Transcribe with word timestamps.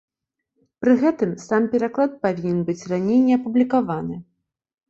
Пры 0.85 0.95
гэтым 1.03 1.35
сам 1.49 1.67
пераклад 1.75 2.17
павінен 2.25 2.65
быць 2.71 2.81
раней 2.95 3.23
не 3.27 3.33
апублікаваны. 3.41 4.15